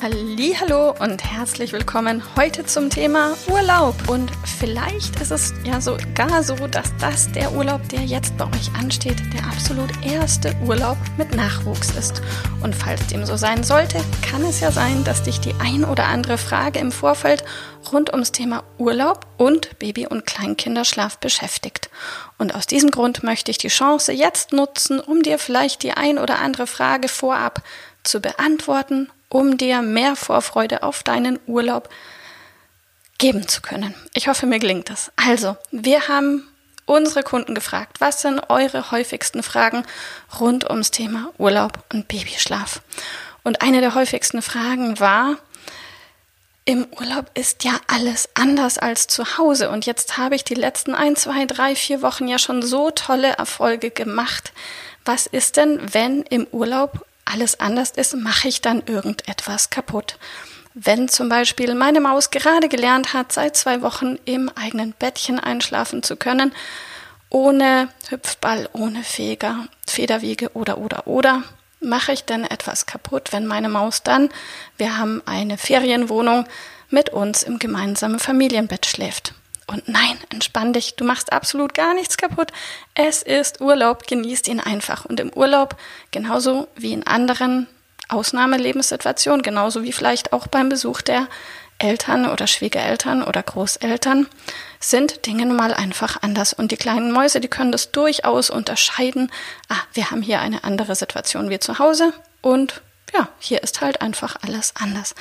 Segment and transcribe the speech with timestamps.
[0.00, 3.96] Hallo und herzlich willkommen heute zum Thema Urlaub.
[4.08, 8.72] Und vielleicht ist es ja sogar so, dass das der Urlaub, der jetzt bei euch
[8.78, 12.22] ansteht, der absolut erste Urlaub mit Nachwuchs ist.
[12.62, 16.04] Und falls dem so sein sollte, kann es ja sein, dass dich die ein oder
[16.04, 17.42] andere Frage im Vorfeld
[17.90, 21.90] rund ums Thema Urlaub und Baby- und Kleinkinderschlaf beschäftigt.
[22.38, 26.18] Und aus diesem Grund möchte ich die Chance jetzt nutzen, um dir vielleicht die ein
[26.18, 27.62] oder andere Frage vorab
[28.04, 31.88] zu beantworten um dir mehr Vorfreude auf deinen Urlaub
[33.18, 33.94] geben zu können.
[34.14, 35.10] Ich hoffe, mir gelingt das.
[35.16, 36.48] Also, wir haben
[36.86, 39.84] unsere Kunden gefragt, was sind eure häufigsten Fragen
[40.40, 42.80] rund ums Thema Urlaub und Babyschlaf?
[43.42, 45.36] Und eine der häufigsten Fragen war,
[46.64, 49.70] im Urlaub ist ja alles anders als zu Hause.
[49.70, 53.28] Und jetzt habe ich die letzten ein, zwei, drei, vier Wochen ja schon so tolle
[53.28, 54.52] Erfolge gemacht.
[55.06, 60.18] Was ist denn, wenn im Urlaub alles anders ist, mache ich dann irgendetwas kaputt.
[60.74, 66.02] Wenn zum Beispiel meine Maus gerade gelernt hat, seit zwei Wochen im eigenen Bettchen einschlafen
[66.02, 66.52] zu können,
[67.30, 71.42] ohne Hüpfball, ohne Feger, Federwiege oder oder oder,
[71.80, 74.30] mache ich dann etwas kaputt, wenn meine Maus dann,
[74.76, 76.46] wir haben eine Ferienwohnung,
[76.90, 79.34] mit uns im gemeinsamen Familienbett schläft.
[79.68, 82.52] Und nein, entspann dich, du machst absolut gar nichts kaputt.
[82.94, 85.04] Es ist Urlaub, genießt ihn einfach.
[85.04, 85.76] Und im Urlaub,
[86.10, 87.66] genauso wie in anderen
[88.08, 91.28] Ausnahmelebenssituationen, genauso wie vielleicht auch beim Besuch der
[91.78, 94.26] Eltern oder Schwiegereltern oder Großeltern,
[94.80, 96.54] sind Dinge nun mal einfach anders.
[96.54, 99.30] Und die kleinen Mäuse, die können das durchaus unterscheiden.
[99.68, 102.80] Ah, wir haben hier eine andere Situation wie zu Hause und
[103.12, 105.14] ja, hier ist halt einfach alles anders.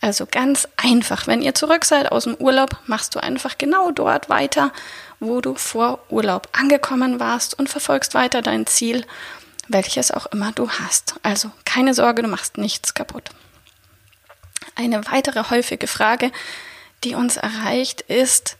[0.00, 4.28] Also ganz einfach, wenn ihr zurück seid aus dem Urlaub, machst du einfach genau dort
[4.28, 4.72] weiter,
[5.20, 9.06] wo du vor Urlaub angekommen warst und verfolgst weiter dein Ziel,
[9.68, 11.14] welches auch immer du hast.
[11.22, 13.30] Also keine Sorge, du machst nichts kaputt.
[14.74, 16.32] Eine weitere häufige Frage,
[17.04, 18.56] die uns erreicht, ist,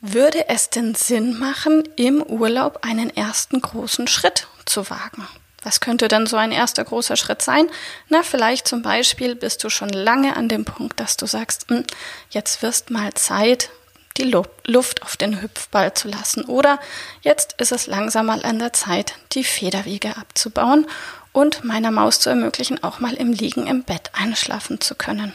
[0.00, 5.26] würde es denn Sinn machen, im Urlaub einen ersten großen Schritt zu wagen?
[5.62, 7.68] Was könnte dann so ein erster großer Schritt sein?
[8.08, 11.84] Na, vielleicht zum Beispiel bist du schon lange an dem Punkt, dass du sagst, hm,
[12.30, 13.70] jetzt wirst mal Zeit,
[14.16, 14.32] die
[14.66, 16.44] Luft auf den Hüpfball zu lassen.
[16.44, 16.78] Oder
[17.22, 20.86] jetzt ist es langsam mal an der Zeit, die Federwiege abzubauen
[21.32, 25.34] und meiner Maus zu ermöglichen, auch mal im Liegen im Bett einschlafen zu können.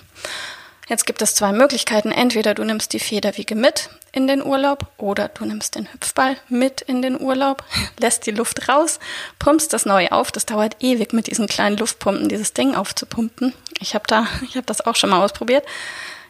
[0.91, 2.11] Jetzt gibt es zwei Möglichkeiten.
[2.11, 6.81] Entweder du nimmst die Federwiege mit in den Urlaub oder du nimmst den Hüpfball mit
[6.81, 7.63] in den Urlaub,
[8.01, 8.99] lässt die Luft raus,
[9.39, 10.33] pumpst das neu auf.
[10.33, 13.53] Das dauert ewig mit diesen kleinen Luftpumpen, dieses Ding aufzupumpen.
[13.79, 15.65] Ich habe da, ich habe das auch schon mal ausprobiert.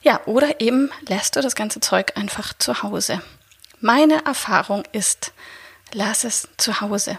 [0.04, 3.20] Ja, oder eben lässt du das ganze Zeug einfach zu Hause.
[3.80, 5.34] Meine Erfahrung ist,
[5.94, 7.18] lass es zu Hause.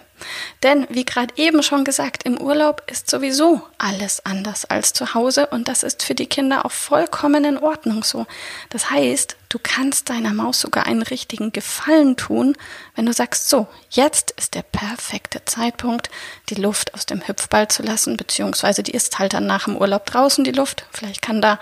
[0.62, 5.48] Denn, wie gerade eben schon gesagt, im Urlaub ist sowieso alles anders als zu Hause
[5.48, 8.26] und das ist für die Kinder auch vollkommen in Ordnung so.
[8.70, 12.56] Das heißt, du kannst deiner Maus sogar einen richtigen Gefallen tun,
[12.94, 16.10] wenn du sagst, so, jetzt ist der perfekte Zeitpunkt,
[16.48, 20.06] die Luft aus dem Hüpfball zu lassen, beziehungsweise die ist halt dann nach dem Urlaub
[20.06, 20.86] draußen, die Luft.
[20.92, 21.58] Vielleicht kann da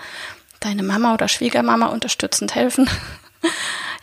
[0.59, 2.89] deine Mama oder Schwiegermama unterstützend helfen.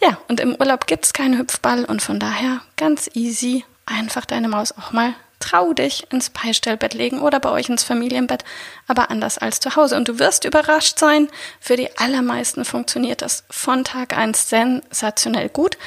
[0.00, 4.72] Ja, und im Urlaub gibt's keinen Hüpfball und von daher ganz easy einfach deine Maus
[4.72, 8.44] auch mal trau dich ins Beistellbett legen oder bei euch ins Familienbett,
[8.86, 9.96] aber anders als zu Hause.
[9.96, 11.28] Und du wirst überrascht sein,
[11.60, 15.78] für die allermeisten funktioniert das von Tag eins sensationell gut.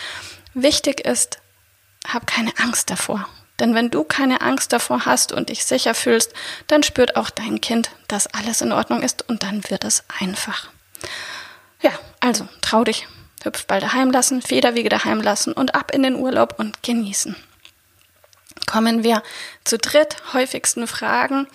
[0.53, 1.39] Wichtig ist,
[2.07, 3.27] hab keine Angst davor.
[3.59, 6.33] Denn wenn du keine Angst davor hast und dich sicher fühlst,
[6.67, 10.69] dann spürt auch dein Kind, dass alles in Ordnung ist und dann wird es einfach.
[11.81, 13.07] Ja, also trau dich,
[13.43, 17.35] Hüpfball daheim lassen, Federwege daheim lassen und ab in den Urlaub und genießen.
[18.67, 19.23] Kommen wir
[19.63, 21.47] zu dritt häufigsten Fragen.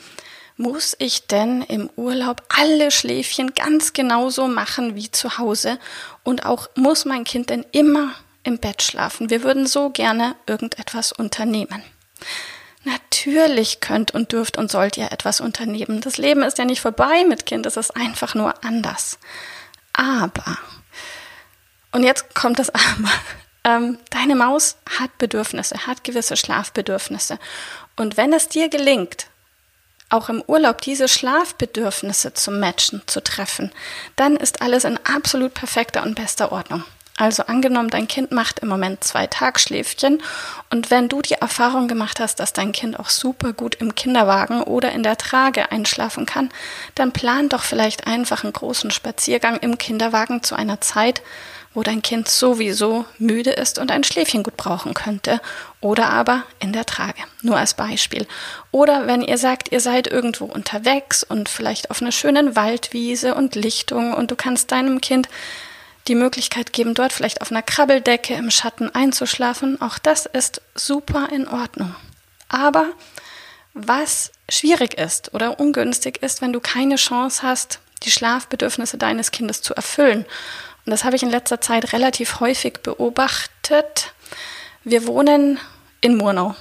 [0.58, 5.78] Muss ich denn im Urlaub alle Schläfchen ganz genauso machen wie zu Hause?
[6.24, 8.12] Und auch muss mein Kind denn immer
[8.42, 9.28] im Bett schlafen?
[9.28, 11.82] Wir würden so gerne irgendetwas unternehmen.
[12.84, 16.00] Natürlich könnt und dürft und sollt ihr etwas unternehmen.
[16.00, 19.18] Das Leben ist ja nicht vorbei mit Kind, es ist einfach nur anders.
[19.92, 20.56] Aber
[21.92, 23.10] und jetzt kommt das Aber.
[23.64, 27.38] Ähm, deine Maus hat Bedürfnisse, hat gewisse Schlafbedürfnisse.
[27.96, 29.26] Und wenn es dir gelingt,
[30.08, 33.72] auch im Urlaub diese Schlafbedürfnisse zu matchen, zu treffen,
[34.14, 36.84] dann ist alles in absolut perfekter und bester Ordnung.
[37.18, 40.22] Also angenommen, dein Kind macht im Moment zwei Tagschläfchen
[40.70, 44.62] und wenn du die Erfahrung gemacht hast, dass dein Kind auch super gut im Kinderwagen
[44.62, 46.50] oder in der Trage einschlafen kann,
[46.94, 51.22] dann plan doch vielleicht einfach einen großen Spaziergang im Kinderwagen zu einer Zeit,
[51.76, 55.42] wo dein Kind sowieso müde ist und ein Schläfchen gut brauchen könnte.
[55.82, 57.22] Oder aber in der Trage.
[57.42, 58.26] Nur als Beispiel.
[58.70, 63.54] Oder wenn ihr sagt, ihr seid irgendwo unterwegs und vielleicht auf einer schönen Waldwiese und
[63.56, 65.28] Lichtung und du kannst deinem Kind
[66.08, 69.78] die Möglichkeit geben, dort vielleicht auf einer Krabbeldecke im Schatten einzuschlafen.
[69.82, 71.94] Auch das ist super in Ordnung.
[72.48, 72.86] Aber
[73.74, 79.60] was schwierig ist oder ungünstig ist, wenn du keine Chance hast, die Schlafbedürfnisse deines Kindes
[79.60, 80.24] zu erfüllen
[80.86, 84.12] und das habe ich in letzter Zeit relativ häufig beobachtet.
[84.84, 85.58] Wir wohnen
[86.00, 86.54] in Murnau,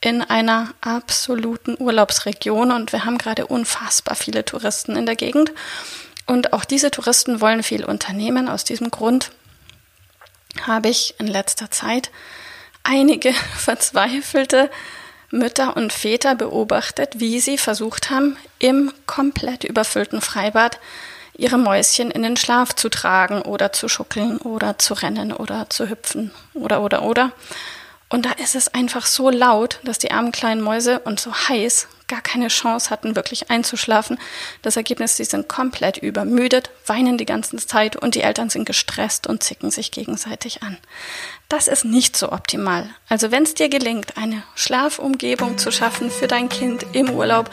[0.00, 5.50] in einer absoluten Urlaubsregion und wir haben gerade unfassbar viele Touristen in der Gegend.
[6.26, 8.48] Und auch diese Touristen wollen viel unternehmen.
[8.48, 9.32] Aus diesem Grund
[10.62, 12.12] habe ich in letzter Zeit
[12.84, 14.70] einige verzweifelte
[15.30, 20.78] Mütter und Väter beobachtet, wie sie versucht haben, im komplett überfüllten Freibad
[21.36, 25.88] ihre Mäuschen in den Schlaf zu tragen oder zu schuckeln oder zu rennen oder zu
[25.88, 27.32] hüpfen oder oder oder.
[28.08, 31.88] Und da ist es einfach so laut, dass die armen kleinen Mäuse und so heiß
[32.06, 34.18] gar keine Chance hatten, wirklich einzuschlafen.
[34.62, 39.26] Das Ergebnis, sie sind komplett übermüdet, weinen die ganze Zeit und die Eltern sind gestresst
[39.26, 40.76] und zicken sich gegenseitig an.
[41.48, 42.88] Das ist nicht so optimal.
[43.08, 47.50] Also wenn es dir gelingt, eine Schlafumgebung zu schaffen für dein Kind im Urlaub,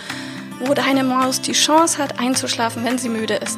[0.59, 3.57] wo deine Maus die Chance hat, einzuschlafen, wenn sie müde ist.